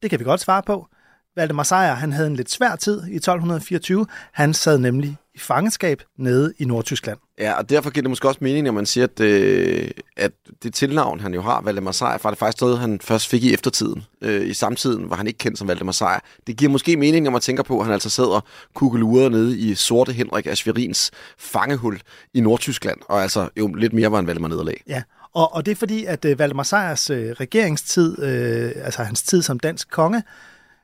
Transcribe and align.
Det 0.02 0.10
kan 0.10 0.18
vi 0.18 0.24
godt 0.24 0.40
svare 0.40 0.62
på. 0.62 0.88
Valdemar 1.36 1.62
Sejr, 1.62 1.94
han 1.94 2.12
havde 2.12 2.26
en 2.26 2.36
lidt 2.36 2.50
svær 2.50 2.76
tid 2.76 2.92
i 2.92 3.16
1224. 3.16 4.06
Han 4.32 4.54
sad 4.54 4.78
nemlig 4.78 5.16
i 5.34 5.38
fangenskab 5.38 6.02
nede 6.18 6.52
i 6.58 6.64
Nordtyskland. 6.64 7.18
Ja, 7.38 7.52
og 7.52 7.70
derfor 7.70 7.90
giver 7.90 8.02
det 8.02 8.10
måske 8.10 8.28
også 8.28 8.38
mening, 8.42 8.64
når 8.64 8.72
man 8.72 8.86
siger, 8.86 9.04
at, 9.04 9.20
øh, 9.20 9.90
at 10.16 10.32
det 10.62 10.74
tilnavn, 10.74 11.20
han 11.20 11.34
jo 11.34 11.42
har, 11.42 11.60
Valdemar 11.60 11.92
Sejr, 11.92 12.18
for 12.18 12.28
det 12.28 12.38
faktisk 12.38 12.60
noget, 12.60 12.78
han 12.78 13.00
først 13.00 13.28
fik 13.28 13.44
i 13.44 13.54
eftertiden. 13.54 14.04
Øh, 14.22 14.48
I 14.48 14.54
samtiden 14.54 15.10
var 15.10 15.16
han 15.16 15.26
ikke 15.26 15.38
kendt 15.38 15.58
som 15.58 15.68
Valdemar 15.68 15.92
Sejr. 15.92 16.20
Det 16.46 16.56
giver 16.56 16.72
måske 16.72 16.96
mening, 16.96 17.24
når 17.24 17.30
man 17.30 17.40
tænker 17.40 17.62
på, 17.62 17.78
at 17.78 17.84
han 17.84 17.92
altså 17.92 18.10
sidder 18.10 18.40
kukkeluret 18.74 19.30
nede 19.30 19.58
i 19.58 19.74
Sorte 19.74 20.12
Henrik 20.12 20.46
af 20.46 20.56
Schwerins 20.56 21.10
fangehul 21.38 22.00
i 22.34 22.40
Nordtyskland, 22.40 22.98
og 23.08 23.22
altså 23.22 23.48
jo 23.58 23.74
lidt 23.74 23.92
mere 23.92 24.12
var 24.12 24.18
en 24.18 24.26
Valdemar 24.26 24.48
nederlag. 24.48 24.82
Ja, 24.86 25.02
og, 25.34 25.54
og 25.54 25.66
det 25.66 25.72
er 25.72 25.76
fordi, 25.76 26.04
at 26.04 26.24
øh, 26.24 26.38
Valdemar 26.38 26.62
Sejrs 26.62 27.10
øh, 27.10 27.30
regeringstid, 27.30 28.22
øh, 28.22 28.72
altså 28.84 29.02
hans 29.02 29.22
tid 29.22 29.42
som 29.42 29.58
dansk 29.58 29.90
konge, 29.90 30.22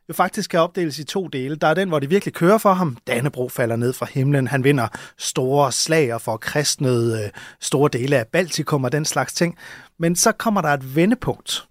jo 0.09 0.15
faktisk 0.15 0.51
kan 0.51 0.61
opdeles 0.61 0.98
i 0.98 1.05
to 1.05 1.29
dele. 1.29 1.56
Der 1.56 1.66
er 1.66 1.74
den, 1.74 1.88
hvor 1.88 1.98
det 1.98 2.11
virkelig 2.11 2.34
kører 2.34 2.59
for 2.59 2.73
ham. 2.73 2.97
Dannebro 3.06 3.48
falder 3.48 3.77
ned 3.77 3.92
fra 3.92 4.06
himlen. 4.11 4.47
Han 4.47 4.65
vinder 4.65 4.88
store 5.19 5.72
slag 5.72 6.14
og 6.14 6.20
får 6.20 6.36
kristnet 6.36 7.25
øh, 7.25 7.31
store 7.61 7.91
dele 7.92 8.19
af 8.19 8.27
Baltikum 8.27 8.84
og 8.84 8.92
den 8.92 9.05
slags 9.05 9.33
ting. 9.33 9.59
Men 9.98 10.17
så 10.17 10.33
kommer 10.33 10.61
der 10.61 10.69
et 10.69 10.97
vendepunkt 10.97 11.69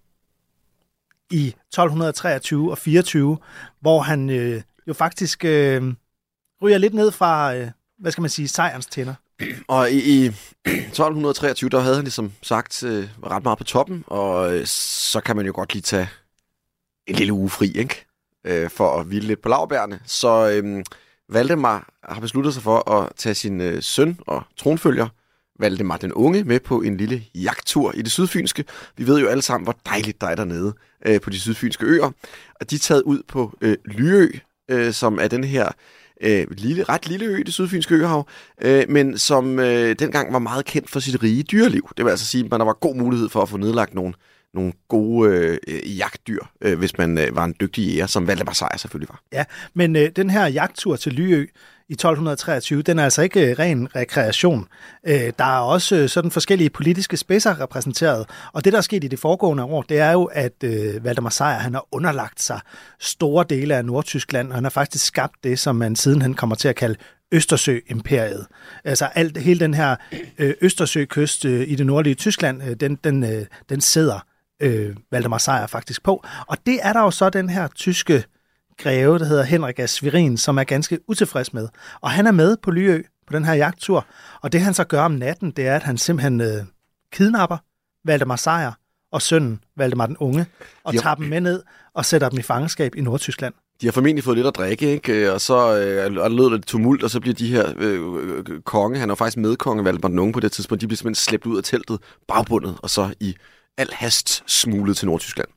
i 1.30 1.46
1223 1.46 2.70
og 2.70 2.78
24, 2.78 3.38
hvor 3.80 4.00
han 4.00 4.30
øh, 4.30 4.62
jo 4.88 4.94
faktisk 4.94 5.44
øh, 5.44 5.94
ryger 6.62 6.78
lidt 6.78 6.94
ned 6.94 7.10
fra, 7.10 7.54
øh, 7.54 7.68
hvad 7.98 8.12
skal 8.12 8.22
man 8.22 8.30
sige, 8.30 8.48
sejrens 8.48 8.86
tænder. 8.86 9.14
Og 9.68 9.90
i, 9.90 10.24
i 10.24 10.26
1223, 10.66 11.70
der 11.70 11.80
havde 11.80 11.94
han 11.94 12.04
ligesom 12.04 12.32
sagt 12.42 12.82
øh, 12.82 13.08
ret 13.26 13.42
meget 13.42 13.58
på 13.58 13.64
toppen, 13.64 14.04
og 14.06 14.56
øh, 14.56 14.66
så 14.66 15.20
kan 15.20 15.36
man 15.36 15.46
jo 15.46 15.52
godt 15.54 15.72
lige 15.72 15.82
tage 15.82 16.08
en 17.06 17.14
lille 17.14 17.32
uge 17.32 17.50
fri, 17.50 17.72
ikke? 17.74 18.06
Øh, 18.46 18.70
for 18.70 19.00
at 19.00 19.06
hvile 19.06 19.26
lidt 19.26 19.42
på 19.42 19.48
lavbærene. 19.48 20.00
Så 20.06 20.50
øh, 20.50 20.84
Valdemar 21.28 21.88
har 22.04 22.20
besluttet 22.20 22.54
sig 22.54 22.62
for 22.62 22.90
at 22.90 23.12
tage 23.16 23.34
sin 23.34 23.60
øh, 23.60 23.82
søn 23.82 24.18
og 24.26 24.42
tronfølger, 24.56 25.08
Valdemar 25.58 25.96
den 25.96 26.12
Unge, 26.12 26.44
med 26.44 26.60
på 26.60 26.80
en 26.80 26.96
lille 26.96 27.22
jagttur 27.34 27.92
i 27.94 28.02
det 28.02 28.12
sydfynske. 28.12 28.64
Vi 28.96 29.06
ved 29.06 29.20
jo 29.20 29.26
alle 29.26 29.42
sammen, 29.42 29.64
hvor 29.64 29.76
dejligt 29.86 30.20
der 30.20 30.26
er 30.26 30.34
dernede 30.34 30.74
øh, 31.06 31.20
på 31.20 31.30
de 31.30 31.40
sydfynske 31.40 31.86
øer. 31.86 32.10
Og 32.60 32.70
de 32.70 32.74
er 32.74 32.78
taget 32.78 33.02
ud 33.02 33.22
på 33.28 33.52
øh, 33.60 33.76
Lyø, 33.84 34.28
øh, 34.70 34.92
som 34.92 35.18
er 35.18 35.28
den 35.28 35.44
her 35.44 35.68
øh, 36.20 36.46
lille, 36.50 36.82
ret 36.82 37.08
lille 37.08 37.26
ø, 37.26 37.42
det 37.46 37.54
sydfynske 37.54 37.94
øhav, 37.94 38.28
øh, 38.62 38.84
men 38.88 39.18
som 39.18 39.58
øh, 39.58 39.98
dengang 39.98 40.32
var 40.32 40.38
meget 40.38 40.64
kendt 40.64 40.90
for 40.90 41.00
sit 41.00 41.22
rige 41.22 41.42
dyreliv. 41.42 41.88
Det 41.96 42.04
vil 42.04 42.10
altså 42.10 42.26
sige, 42.26 42.44
at 42.44 42.50
der 42.50 42.64
var 42.64 42.72
god 42.72 42.96
mulighed 42.96 43.28
for 43.28 43.42
at 43.42 43.48
få 43.48 43.56
nedlagt 43.56 43.94
nogle 43.94 44.14
nogle 44.54 44.72
gode 44.88 45.30
øh, 45.30 45.58
øh, 45.68 45.98
jagtdyr, 45.98 46.42
øh, 46.60 46.78
hvis 46.78 46.98
man 46.98 47.18
øh, 47.18 47.36
var 47.36 47.44
en 47.44 47.54
dygtig 47.60 47.84
jæger, 47.84 48.06
som 48.06 48.26
Valdemar 48.26 48.52
Sejr 48.52 48.76
selvfølgelig 48.76 49.08
var. 49.08 49.22
Ja, 49.32 49.44
men 49.74 49.96
øh, 49.96 50.10
den 50.16 50.30
her 50.30 50.46
jagttur 50.46 50.96
til 50.96 51.12
Lyø 51.12 51.46
i 51.88 51.92
1223, 51.92 52.82
den 52.82 52.98
er 52.98 53.04
altså 53.04 53.22
ikke 53.22 53.50
øh, 53.50 53.58
ren 53.58 53.96
rekreation. 53.96 54.68
Øh, 55.06 55.32
der 55.38 55.44
er 55.44 55.58
også 55.58 55.96
øh, 55.96 56.08
sådan 56.08 56.30
forskellige 56.30 56.70
politiske 56.70 57.16
spidser 57.16 57.60
repræsenteret, 57.60 58.26
og 58.52 58.64
det, 58.64 58.72
der 58.72 58.76
er 58.78 58.82
sket 58.82 59.04
i 59.04 59.08
det 59.08 59.18
foregående 59.18 59.64
år, 59.64 59.82
det 59.82 59.98
er 59.98 60.12
jo, 60.12 60.24
at 60.24 60.64
øh, 60.64 61.04
Valdemar 61.04 61.30
Sejr, 61.30 61.58
han 61.58 61.74
har 61.74 61.86
underlagt 61.92 62.42
sig 62.42 62.60
store 63.00 63.44
dele 63.48 63.76
af 63.76 63.84
Nordtyskland, 63.84 64.48
og 64.48 64.54
han 64.54 64.64
har 64.64 64.70
faktisk 64.70 65.04
skabt 65.04 65.34
det, 65.44 65.58
som 65.58 65.76
man 65.76 65.96
siden 65.96 66.22
han 66.22 66.34
kommer 66.34 66.56
til 66.56 66.68
at 66.68 66.76
kalde 66.76 66.96
Østersø-imperiet. 67.32 68.46
Altså 68.84 69.04
alt, 69.04 69.38
hele 69.38 69.60
den 69.60 69.74
her 69.74 69.96
øh, 70.38 70.54
Østersøkyst 70.60 71.44
øh, 71.44 71.68
i 71.68 71.74
det 71.74 71.86
nordlige 71.86 72.14
Tyskland, 72.14 72.62
øh, 72.62 72.76
den, 72.80 72.98
den, 73.04 73.24
øh, 73.24 73.46
den 73.68 73.80
sidder 73.80 74.26
øh, 74.62 74.96
Valdemar 75.10 75.38
Sejr 75.38 75.66
faktisk 75.66 76.02
på. 76.02 76.24
Og 76.46 76.56
det 76.66 76.78
er 76.82 76.92
der 76.92 77.00
jo 77.00 77.10
så 77.10 77.30
den 77.30 77.50
her 77.50 77.68
tyske 77.68 78.24
greve, 78.78 79.18
der 79.18 79.24
hedder 79.24 79.42
Henrik 79.42 79.78
af 79.78 79.88
Svirin, 79.88 80.36
som 80.36 80.58
er 80.58 80.64
ganske 80.64 80.98
utilfreds 81.08 81.54
med. 81.54 81.68
Og 82.00 82.10
han 82.10 82.26
er 82.26 82.32
med 82.32 82.56
på 82.62 82.70
Lyø 82.70 83.02
på 83.26 83.32
den 83.32 83.44
her 83.44 83.54
jagttur, 83.54 84.06
og 84.42 84.52
det 84.52 84.60
han 84.60 84.74
så 84.74 84.84
gør 84.84 85.02
om 85.02 85.12
natten, 85.12 85.50
det 85.50 85.66
er, 85.66 85.76
at 85.76 85.82
han 85.82 85.98
simpelthen 85.98 86.40
øh, 86.40 86.64
kidnapper 87.12 87.56
Valdemar 88.04 88.36
Sejr 88.36 88.72
og 89.12 89.22
sønnen 89.22 89.60
Valdemar 89.76 90.06
den 90.06 90.16
Unge, 90.16 90.46
og 90.84 90.94
tager 90.94 91.14
dem 91.14 91.26
med 91.26 91.40
ned 91.40 91.62
og 91.94 92.04
sætter 92.04 92.28
dem 92.28 92.38
i 92.38 92.42
fangenskab 92.42 92.94
i 92.94 93.00
Nordtyskland. 93.00 93.54
De 93.80 93.86
har 93.86 93.92
formentlig 93.92 94.24
fået 94.24 94.36
lidt 94.36 94.46
at 94.46 94.56
drikke, 94.56 94.92
ikke? 94.92 95.32
og 95.32 95.40
så 95.40 95.78
øh, 95.78 96.22
og 96.22 96.30
lød 96.30 96.50
lidt 96.50 96.66
tumult, 96.66 97.02
og 97.02 97.10
så 97.10 97.20
bliver 97.20 97.34
de 97.34 97.46
her 97.46 97.72
øh, 97.78 98.00
øh, 98.22 98.60
konge, 98.60 98.98
han 98.98 99.10
er 99.10 99.14
faktisk 99.14 99.36
medkonge 99.36 99.84
Valdemar 99.84 100.08
den 100.08 100.18
Unge 100.18 100.32
på 100.32 100.40
det 100.40 100.52
tidspunkt, 100.52 100.80
de 100.80 100.86
bliver 100.86 100.96
simpelthen 100.96 101.22
slæbt 101.22 101.46
ud 101.46 101.56
af 101.58 101.64
teltet, 101.64 101.98
bagbundet, 102.28 102.76
og 102.82 102.90
så 102.90 103.14
i 103.20 103.36
al 103.78 103.88
hast 103.92 104.42
smuglet 104.46 104.96
til 104.96 105.06
Nordtyskland. 105.06 105.48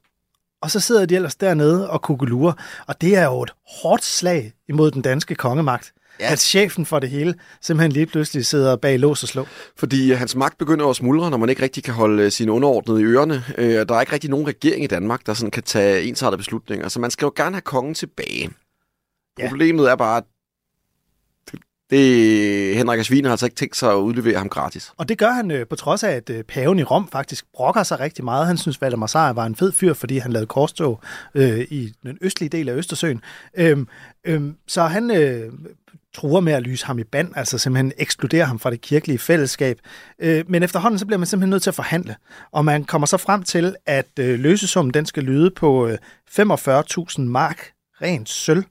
Og 0.61 0.71
så 0.71 0.79
sidder 0.79 1.05
de 1.05 1.15
ellers 1.15 1.35
dernede 1.35 1.89
og 1.89 2.01
kugelurer, 2.01 2.53
og 2.87 3.01
det 3.01 3.15
er 3.15 3.25
jo 3.25 3.43
et 3.43 3.53
hårdt 3.81 4.03
slag 4.03 4.53
imod 4.69 4.91
den 4.91 5.01
danske 5.01 5.35
kongemagt. 5.35 5.93
Ja. 6.19 6.31
At 6.31 6.39
chefen 6.39 6.85
for 6.85 6.99
det 6.99 7.09
hele 7.09 7.35
simpelthen 7.61 7.91
lige 7.91 8.05
pludselig 8.05 8.45
sidder 8.45 8.75
bag 8.75 8.99
lås 8.99 9.23
og 9.23 9.29
slå. 9.29 9.47
Fordi 9.77 10.11
hans 10.11 10.35
magt 10.35 10.57
begynder 10.57 10.87
at 10.87 10.95
smuldre, 10.95 11.29
når 11.31 11.37
man 11.37 11.49
ikke 11.49 11.61
rigtig 11.61 11.83
kan 11.83 11.93
holde 11.93 12.23
øh, 12.23 12.31
sine 12.31 12.51
underordnede 12.51 13.01
i 13.01 13.03
ørerne. 13.03 13.43
Øh, 13.57 13.87
der 13.87 13.95
er 13.95 14.01
ikke 14.01 14.13
rigtig 14.13 14.29
nogen 14.29 14.47
regering 14.47 14.83
i 14.83 14.87
Danmark, 14.87 15.25
der 15.25 15.33
sådan 15.33 15.51
kan 15.51 15.63
tage 15.63 16.03
ensartede 16.03 16.37
beslutninger. 16.37 16.87
Så 16.87 16.99
man 16.99 17.11
skal 17.11 17.25
jo 17.25 17.31
gerne 17.35 17.55
have 17.55 17.61
kongen 17.61 17.93
tilbage. 17.93 18.49
Ja. 19.39 19.49
Problemet 19.49 19.91
er 19.91 19.95
bare, 19.95 20.17
at 20.17 20.23
det, 21.89 22.64
Henrik 22.75 22.99
af 22.99 23.05
Svine 23.05 23.27
har 23.27 23.31
altså 23.31 23.45
ikke 23.45 23.55
tænkt 23.55 23.77
sig 23.77 23.91
at 23.91 23.95
udlevere 23.95 24.37
ham 24.37 24.49
gratis. 24.49 24.91
Og 24.97 25.09
det 25.09 25.17
gør 25.17 25.31
han 25.31 25.51
øh, 25.51 25.67
på 25.67 25.75
trods 25.75 26.03
af, 26.03 26.11
at 26.11 26.29
øh, 26.29 26.43
paven 26.43 26.79
i 26.79 26.83
Rom 26.83 27.07
faktisk 27.11 27.45
brokker 27.53 27.83
sig 27.83 27.99
rigtig 27.99 28.25
meget. 28.25 28.47
Han 28.47 28.57
synes, 28.57 28.81
Valdemar 28.81 29.07
Sejr 29.07 29.33
var 29.33 29.45
en 29.45 29.55
fed 29.55 29.71
fyr, 29.71 29.93
fordi 29.93 30.17
han 30.17 30.31
lavede 30.31 30.47
korstog 30.47 30.99
øh, 31.35 31.59
i 31.59 31.93
den 32.03 32.17
østlige 32.21 32.49
del 32.49 32.69
af 32.69 32.73
Østersøen. 32.73 33.21
Øhm, 33.57 33.87
øhm, 34.25 34.55
så 34.67 34.83
han 34.83 35.11
øh, 35.11 35.51
truer 36.15 36.39
med 36.39 36.53
at 36.53 36.63
lyse 36.63 36.85
ham 36.85 36.99
i 36.99 37.03
band, 37.03 37.31
altså 37.35 37.57
simpelthen 37.57 37.91
ekskludere 37.97 38.45
ham 38.45 38.59
fra 38.59 38.71
det 38.71 38.81
kirkelige 38.81 39.17
fællesskab. 39.17 39.79
Øh, 40.19 40.43
men 40.47 40.63
efterhånden 40.63 40.99
så 40.99 41.05
bliver 41.05 41.17
man 41.17 41.27
simpelthen 41.27 41.49
nødt 41.49 41.63
til 41.63 41.69
at 41.69 41.75
forhandle. 41.75 42.15
Og 42.51 42.65
man 42.65 42.83
kommer 42.83 43.05
så 43.05 43.17
frem 43.17 43.43
til, 43.43 43.75
at 43.85 44.19
øh, 44.19 44.39
løsesummen 44.39 44.93
den 44.93 45.05
skal 45.05 45.23
lyde 45.23 45.51
på 45.51 45.87
øh, 45.87 45.97
45.000 46.31 47.21
mark 47.21 47.71
rent 48.01 48.29
sølv. 48.29 48.63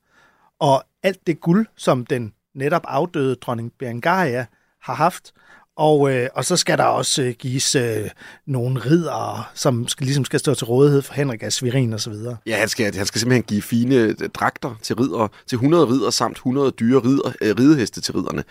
Og 0.60 0.84
alt 1.02 1.26
det 1.26 1.40
guld, 1.40 1.66
som 1.76 2.06
den 2.06 2.32
netop 2.54 2.82
afdøde 2.84 3.34
dronning 3.34 3.72
Berengaria 3.78 4.46
har 4.82 4.94
haft. 4.94 5.32
Og, 5.76 6.12
øh, 6.12 6.28
og 6.34 6.44
så 6.44 6.56
skal 6.56 6.78
der 6.78 6.84
også 6.84 7.22
øh, 7.22 7.34
gives 7.38 7.74
øh, 7.74 8.10
nogle 8.46 8.80
ridere, 8.80 9.44
som 9.54 9.88
skal, 9.88 10.04
ligesom 10.04 10.24
skal 10.24 10.40
stå 10.40 10.54
til 10.54 10.66
rådighed 10.66 11.02
for 11.02 11.14
Henrik 11.14 11.42
af 11.42 11.52
Svirin 11.52 11.92
og 11.92 12.00
så 12.00 12.10
videre. 12.10 12.36
Ja, 12.46 12.56
han 12.56 12.68
skal, 12.68 12.94
han 12.94 13.06
skal 13.06 13.20
simpelthen 13.20 13.42
give 13.42 13.62
fine 13.62 13.94
øh, 13.94 14.14
dragter 14.34 14.74
til 14.82 14.96
ridere, 14.96 15.28
til 15.46 15.56
100 15.56 15.86
ridere 15.86 16.12
samt 16.12 16.36
100 16.36 16.70
dyre 16.70 17.00
ridder, 17.00 17.32
øh, 17.40 17.54
rideheste 17.58 18.00
til 18.00 18.14
ridderne. 18.14 18.44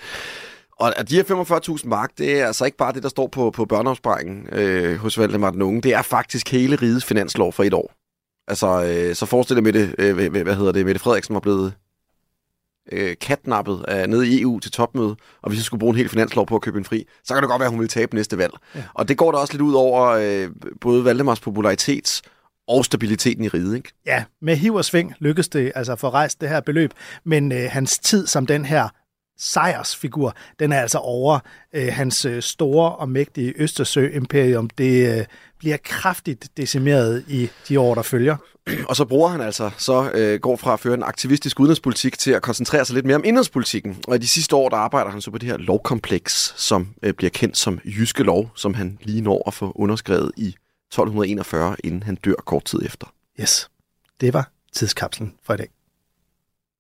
Og 0.79 1.09
de 1.09 1.15
her 1.15 1.23
45.000 1.77 1.87
mark, 1.87 2.11
det 2.17 2.39
er 2.39 2.47
altså 2.47 2.65
ikke 2.65 2.77
bare 2.77 2.93
det, 2.93 3.03
der 3.03 3.09
står 3.09 3.27
på, 3.27 3.51
på 3.51 3.65
børneopsparingen 3.65 4.47
øh, 4.51 4.97
hos 4.97 5.19
Valdemar 5.19 5.51
den 5.51 5.61
Unge. 5.61 5.81
Det 5.81 5.93
er 5.93 6.01
faktisk 6.01 6.51
hele 6.51 6.75
rigets 6.75 7.05
finanslov 7.05 7.53
for 7.53 7.63
et 7.63 7.73
år. 7.73 7.93
Altså, 8.47 8.83
øh, 8.83 9.15
så 9.15 9.25
forestil 9.25 9.55
dig 9.55 9.63
med 9.63 9.73
det, 9.73 9.95
øh, 9.97 10.31
hvad 10.43 10.55
hedder 10.55 10.71
det, 10.71 10.85
Mette 10.85 10.99
Frederiksen 10.99 11.33
var 11.33 11.39
blevet 11.39 11.73
øh, 12.91 13.15
katnappet 13.21 13.85
af, 13.87 14.09
nede 14.09 14.27
i 14.27 14.41
EU 14.41 14.59
til 14.59 14.71
topmøde, 14.71 15.15
og 15.41 15.49
hvis 15.49 15.59
vi 15.59 15.63
skulle 15.63 15.79
bruge 15.79 15.91
en 15.91 15.97
hel 15.97 16.09
finanslov 16.09 16.47
på 16.47 16.55
at 16.55 16.61
købe 16.61 16.77
en 16.77 16.85
fri, 16.85 17.05
så 17.23 17.33
kan 17.33 17.43
det 17.43 17.49
godt 17.49 17.59
være, 17.59 17.67
at 17.67 17.71
hun 17.71 17.79
vil 17.79 17.89
tabe 17.89 18.15
næste 18.15 18.37
valg. 18.37 18.53
Ja. 18.75 18.83
Og 18.93 19.07
det 19.07 19.17
går 19.17 19.31
da 19.31 19.37
også 19.37 19.53
lidt 19.53 19.61
ud 19.61 19.73
over 19.73 20.07
øh, 20.07 20.49
både 20.81 21.05
Valdemars 21.05 21.39
popularitet 21.39 22.21
og 22.67 22.85
stabiliteten 22.85 23.43
i 23.43 23.47
riget, 23.47 23.75
ikke? 23.75 23.93
Ja, 24.05 24.23
med 24.41 24.55
hiv 24.55 24.73
og 24.73 24.85
sving 24.85 25.13
lykkedes 25.19 25.49
det 25.49 25.71
altså 25.75 25.91
at 25.91 25.99
få 25.99 26.09
rejst 26.09 26.41
det 26.41 26.49
her 26.49 26.59
beløb, 26.59 26.91
men 27.23 27.51
øh, 27.51 27.69
hans 27.71 27.99
tid 27.99 28.27
som 28.27 28.45
den 28.45 28.65
her 28.65 28.89
sejrsfigur, 29.37 30.35
den 30.59 30.71
er 30.71 30.81
altså 30.81 30.97
over. 30.97 31.39
Øh, 31.73 31.93
hans 31.93 32.25
øh, 32.25 32.41
store 32.41 32.95
og 32.95 33.09
mægtige 33.09 33.53
Østersø-imperium, 33.55 34.69
det 34.69 35.17
øh, 35.17 35.25
bliver 35.59 35.77
kraftigt 35.83 36.49
decimeret 36.57 37.25
i 37.27 37.49
de 37.69 37.79
år, 37.79 37.95
der 37.95 38.01
følger. 38.01 38.37
Og 38.89 38.95
så 38.95 39.05
bruger 39.05 39.29
han 39.29 39.41
altså, 39.41 39.71
så 39.77 40.11
øh, 40.13 40.39
går 40.39 40.55
fra 40.55 40.73
at 40.73 40.79
føre 40.79 40.93
en 40.93 41.03
aktivistisk 41.03 41.59
udenrigspolitik 41.59 42.17
til 42.17 42.31
at 42.31 42.41
koncentrere 42.41 42.85
sig 42.85 42.93
lidt 42.93 43.05
mere 43.05 43.15
om 43.15 43.23
indrigspolitikken. 43.25 43.97
Og 44.07 44.15
i 44.15 44.17
de 44.17 44.27
sidste 44.27 44.55
år, 44.55 44.69
der 44.69 44.77
arbejder 44.77 45.11
han 45.11 45.21
så 45.21 45.31
på 45.31 45.37
det 45.37 45.49
her 45.49 45.57
lovkompleks, 45.57 46.53
som 46.57 46.87
øh, 47.03 47.13
bliver 47.13 47.29
kendt 47.29 47.57
som 47.57 47.79
Jyske 47.85 48.23
Lov, 48.23 48.51
som 48.55 48.73
han 48.73 48.97
lige 49.01 49.21
når 49.21 49.43
at 49.47 49.53
få 49.53 49.71
underskrevet 49.75 50.31
i 50.37 50.47
1241, 50.47 51.75
inden 51.83 52.03
han 52.03 52.15
dør 52.15 52.35
kort 52.45 52.65
tid 52.65 52.79
efter. 52.85 53.07
Yes, 53.39 53.69
det 54.21 54.33
var 54.33 54.51
tidskapslen 54.73 55.33
for 55.43 55.53
i 55.53 55.57
dag. 55.57 55.67